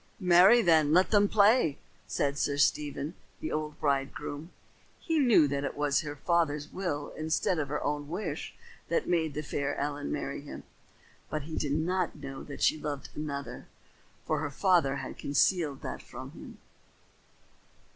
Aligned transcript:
"Marry 0.19 0.63
then, 0.63 0.93
let 0.93 1.13
him 1.13 1.27
play," 1.29 1.77
said 2.07 2.35
Sir 2.35 2.57
Stephen, 2.57 3.13
the 3.39 3.51
old 3.51 3.79
bridegroom. 3.79 4.49
He 4.99 5.19
knew 5.19 5.47
that 5.47 5.63
it 5.63 5.77
was 5.77 6.01
her 6.01 6.15
father's 6.15 6.73
will 6.73 7.13
instead 7.15 7.59
of 7.59 7.67
her 7.67 7.83
own 7.83 8.07
wish 8.09 8.55
that 8.89 9.07
made 9.07 9.35
the 9.35 9.43
fair 9.43 9.75
Ellen 9.77 10.11
marry 10.11 10.41
him. 10.41 10.63
But 11.29 11.43
he 11.43 11.55
did 11.55 11.73
not 11.73 12.15
know 12.15 12.41
that 12.41 12.63
she 12.63 12.79
loved 12.81 13.09
another, 13.13 13.67
for 14.25 14.39
her 14.39 14.49
father 14.49 14.95
had 14.95 15.19
concealed 15.19 15.85
it 15.85 16.01
from 16.01 16.31
him. 16.31 16.57